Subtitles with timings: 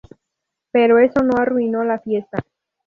[0.71, 2.39] Pero eso no arruinó la fiesta.